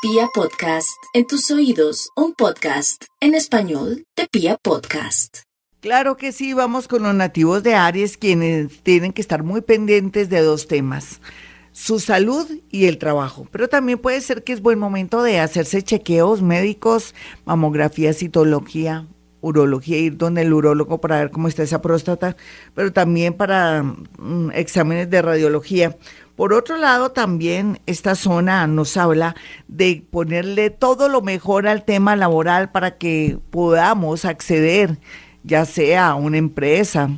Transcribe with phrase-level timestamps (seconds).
[0.00, 5.38] Pia Podcast, en tus oídos, un podcast en español de Pia Podcast.
[5.80, 10.30] Claro que sí, vamos con los nativos de Aries, quienes tienen que estar muy pendientes
[10.30, 11.20] de dos temas,
[11.72, 13.48] su salud y el trabajo.
[13.50, 17.12] Pero también puede ser que es buen momento de hacerse chequeos médicos,
[17.44, 19.08] mamografía, citología,
[19.40, 22.36] urología, ir donde el urólogo para ver cómo está esa próstata,
[22.72, 25.96] pero también para mm, exámenes de radiología
[26.38, 29.34] por otro lado, también esta zona nos habla
[29.66, 35.00] de ponerle todo lo mejor al tema laboral para que podamos acceder,
[35.42, 37.10] ya sea a una empresa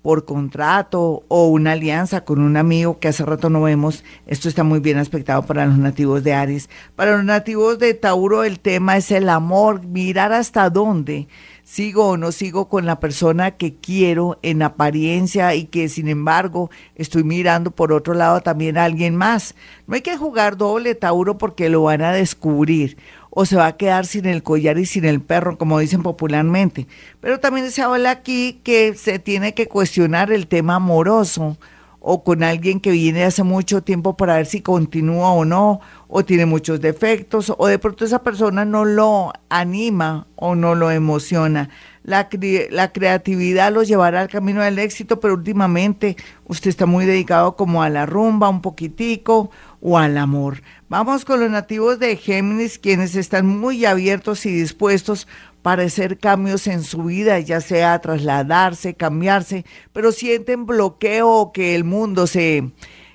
[0.00, 4.04] por contrato o una alianza con un amigo que hace rato no vemos.
[4.26, 6.70] Esto está muy bien aspectado para los nativos de Aries.
[6.96, 11.28] Para los nativos de Tauro el tema es el amor, mirar hasta dónde
[11.64, 16.70] sigo o no sigo con la persona que quiero en apariencia y que sin embargo
[16.94, 19.54] estoy mirando por otro lado también a alguien más.
[19.86, 22.96] No hay que jugar doble Tauro porque lo van a descubrir
[23.30, 26.86] o se va a quedar sin el collar y sin el perro, como dicen popularmente.
[27.20, 31.56] Pero también se habla aquí que se tiene que cuestionar el tema amoroso
[32.04, 36.24] o con alguien que viene hace mucho tiempo para ver si continúa o no, o
[36.24, 41.70] tiene muchos defectos, o de pronto esa persona no lo anima o no lo emociona.
[42.02, 42.28] La,
[42.70, 47.82] la creatividad lo llevará al camino del éxito, pero últimamente usted está muy dedicado como
[47.84, 50.62] a la rumba un poquitico o al amor.
[50.88, 55.28] Vamos con los nativos de Géminis, quienes están muy abiertos y dispuestos
[55.62, 61.84] para hacer cambios en su vida, ya sea trasladarse, cambiarse, pero sienten bloqueo que el
[61.84, 62.70] mundo se,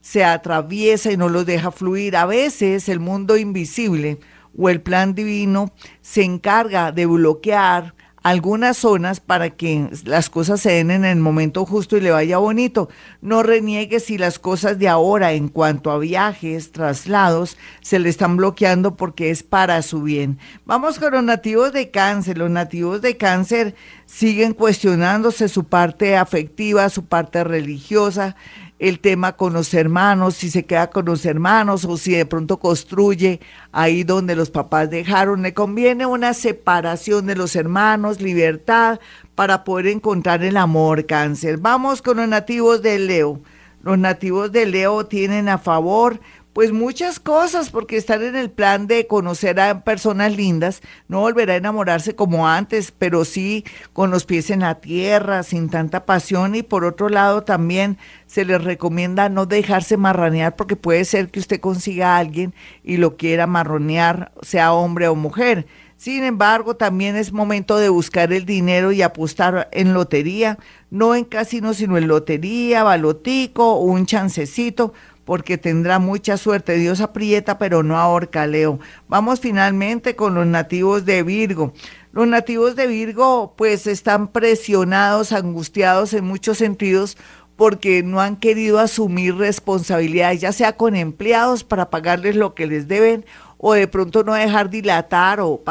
[0.00, 2.16] se atraviesa y no los deja fluir.
[2.16, 4.18] A veces el mundo invisible
[4.58, 10.72] o el plan divino se encarga de bloquear algunas zonas para que las cosas se
[10.72, 12.88] den en el momento justo y le vaya bonito.
[13.20, 18.36] No reniegue si las cosas de ahora en cuanto a viajes, traslados, se le están
[18.36, 20.38] bloqueando porque es para su bien.
[20.64, 22.38] Vamos con los nativos de cáncer.
[22.38, 23.74] Los nativos de cáncer
[24.06, 28.36] siguen cuestionándose su parte afectiva, su parte religiosa,
[28.82, 32.58] el tema con los hermanos, si se queda con los hermanos o si de pronto
[32.58, 33.38] construye
[33.70, 35.42] ahí donde los papás dejaron.
[35.42, 38.98] Le conviene una separación de los hermanos, libertad,
[39.36, 41.58] para poder encontrar el amor, cáncer.
[41.58, 43.40] Vamos con los nativos de Leo.
[43.84, 46.18] Los nativos de Leo tienen a favor
[46.52, 51.54] pues muchas cosas, porque estar en el plan de conocer a personas lindas, no volverá
[51.54, 56.54] a enamorarse como antes, pero sí con los pies en la tierra, sin tanta pasión.
[56.54, 61.40] Y por otro lado, también se les recomienda no dejarse marranear, porque puede ser que
[61.40, 62.54] usted consiga a alguien
[62.84, 65.66] y lo quiera marronear, sea hombre o mujer.
[66.02, 70.58] Sin embargo, también es momento de buscar el dinero y apostar en lotería,
[70.90, 74.94] no en casino, sino en lotería, balotico, un chancecito,
[75.24, 76.74] porque tendrá mucha suerte.
[76.74, 78.80] Dios aprieta, pero no ahorca, Leo.
[79.08, 81.72] Vamos finalmente con los nativos de Virgo.
[82.12, 87.16] Los nativos de Virgo pues están presionados, angustiados en muchos sentidos
[87.56, 92.88] porque no han querido asumir responsabilidades, ya sea con empleados para pagarles lo que les
[92.88, 93.24] deben
[93.64, 95.62] o de pronto no dejar dilatar o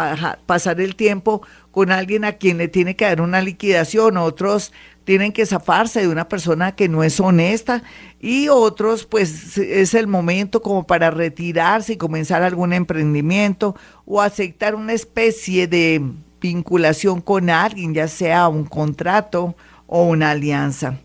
[0.46, 1.42] pasar el tiempo
[1.72, 4.16] con alguien a quien le tiene que dar una liquidación.
[4.16, 4.72] Otros
[5.04, 7.84] tienen que zafarse de una persona que no es honesta
[8.20, 13.76] y otros pues es el momento como para retirarse y comenzar algún emprendimiento
[14.06, 16.02] o aceptar una especie de
[16.40, 19.56] vinculación con alguien, ya sea un contrato
[19.88, 20.98] o una alianza.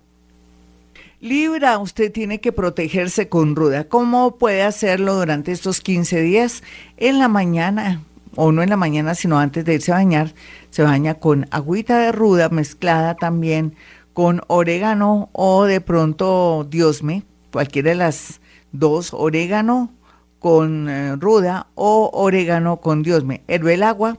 [1.24, 3.84] Libra, usted tiene que protegerse con ruda.
[3.84, 6.62] ¿Cómo puede hacerlo durante estos 15 días?
[6.98, 8.02] En la mañana,
[8.36, 10.34] o no en la mañana, sino antes de irse a bañar,
[10.68, 13.74] se baña con agüita de ruda mezclada también
[14.12, 18.42] con orégano o de pronto diosme, cualquiera de las
[18.72, 19.94] dos, orégano
[20.40, 23.40] con eh, ruda o orégano con diosme.
[23.48, 24.18] Herve el agua,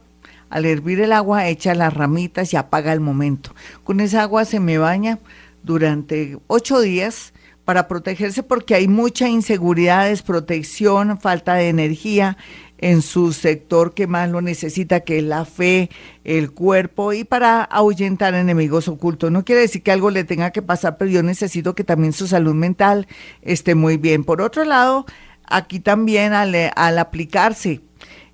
[0.49, 3.53] al hervir el agua echa las ramitas y apaga el momento.
[3.83, 5.19] Con esa agua se me baña
[5.65, 7.33] durante ocho días
[7.65, 12.37] para protegerse porque hay mucha inseguridad, desprotección, falta de energía
[12.77, 15.89] en su sector que más lo necesita, que es la fe,
[16.23, 19.31] el cuerpo, y para ahuyentar enemigos ocultos.
[19.31, 22.27] No quiere decir que algo le tenga que pasar, pero yo necesito que también su
[22.27, 23.07] salud mental
[23.41, 24.23] esté muy bien.
[24.23, 25.05] Por otro lado,
[25.47, 26.53] aquí también al,
[26.99, 27.81] aplicarse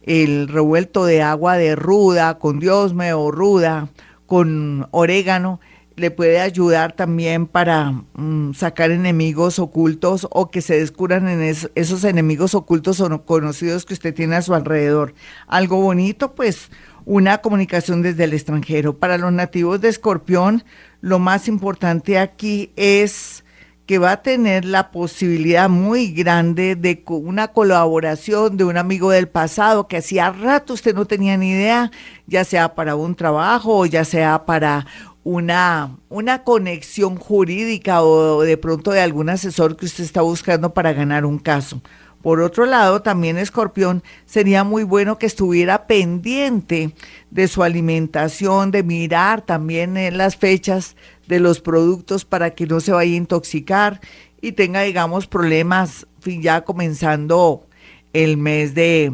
[0.03, 3.89] el revuelto de agua de ruda, con diosme o ruda,
[4.25, 5.59] con orégano,
[5.95, 11.41] le puede ayudar también para mm, sacar enemigos ocultos o que se descubran en
[11.75, 15.13] esos enemigos ocultos o no conocidos que usted tiene a su alrededor.
[15.47, 16.69] Algo bonito, pues
[17.05, 18.97] una comunicación desde el extranjero.
[18.97, 20.63] Para los nativos de Escorpión,
[21.01, 23.43] lo más importante aquí es
[23.85, 29.27] que va a tener la posibilidad muy grande de una colaboración de un amigo del
[29.27, 31.91] pasado que hacía rato usted no tenía ni idea,
[32.25, 34.85] ya sea para un trabajo o ya sea para
[35.23, 40.93] una, una conexión jurídica o de pronto de algún asesor que usted está buscando para
[40.93, 41.81] ganar un caso.
[42.21, 46.93] Por otro lado, también Escorpión, sería muy bueno que estuviera pendiente
[47.31, 50.95] de su alimentación, de mirar también en las fechas
[51.27, 54.01] de los productos para que no se vaya a intoxicar
[54.39, 57.65] y tenga, digamos, problemas ya comenzando
[58.13, 59.11] el mes de,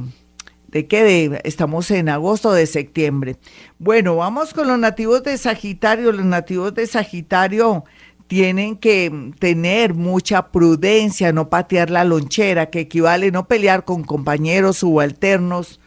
[0.67, 1.03] ¿De qué?
[1.03, 3.37] De, estamos en agosto de septiembre.
[3.79, 6.11] Bueno, vamos con los nativos de Sagitario.
[6.11, 7.85] Los nativos de Sagitario
[8.27, 14.77] tienen que tener mucha prudencia, no patear la lonchera, que equivale no pelear con compañeros
[14.77, 15.79] subalternos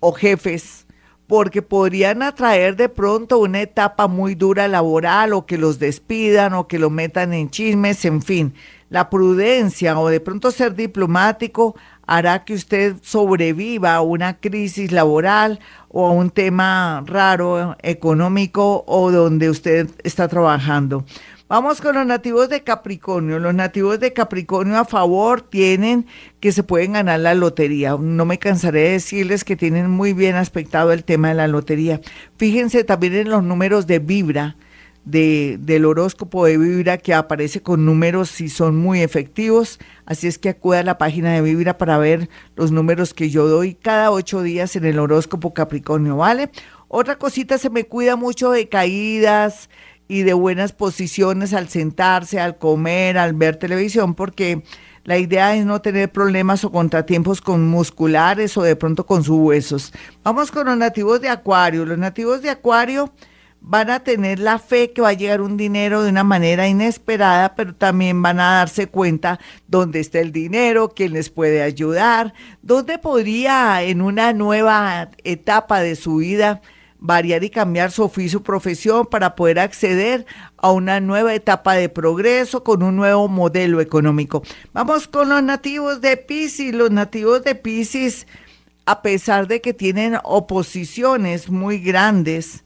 [0.00, 0.86] o jefes,
[1.26, 6.66] porque podrían atraer de pronto una etapa muy dura laboral o que los despidan o
[6.66, 8.54] que lo metan en chismes, en fin.
[8.88, 11.76] La prudencia o de pronto ser diplomático
[12.16, 19.10] hará que usted sobreviva a una crisis laboral o a un tema raro económico o
[19.10, 21.06] donde usted está trabajando.
[21.48, 23.38] Vamos con los nativos de Capricornio.
[23.38, 26.06] Los nativos de Capricornio a favor tienen
[26.40, 27.96] que se pueden ganar la lotería.
[27.98, 32.02] No me cansaré de decirles que tienen muy bien aspectado el tema de la lotería.
[32.36, 34.56] Fíjense también en los números de Vibra
[35.04, 39.78] de, del horóscopo de Vibra que aparece con números y son muy efectivos.
[40.06, 43.46] Así es que acuda a la página de Vibra para ver los números que yo
[43.48, 46.50] doy cada ocho días en el horóscopo Capricornio, ¿vale?
[46.88, 49.70] Otra cosita, se me cuida mucho de caídas
[50.08, 54.62] y de buenas posiciones al sentarse, al comer, al ver televisión, porque
[55.04, 59.38] la idea es no tener problemas o contratiempos con musculares o de pronto con sus
[59.38, 59.92] huesos.
[60.22, 61.84] Vamos con los nativos de Acuario.
[61.84, 63.12] Los nativos de Acuario
[63.64, 67.54] van a tener la fe que va a llegar un dinero de una manera inesperada,
[67.54, 69.38] pero también van a darse cuenta
[69.68, 75.94] dónde está el dinero, quién les puede ayudar, dónde podría en una nueva etapa de
[75.94, 76.60] su vida
[76.98, 80.26] variar y cambiar su oficio o profesión para poder acceder
[80.56, 84.42] a una nueva etapa de progreso con un nuevo modelo económico.
[84.72, 86.74] Vamos con los nativos de Pisces.
[86.74, 88.26] Los nativos de Pisces,
[88.86, 92.64] a pesar de que tienen oposiciones muy grandes,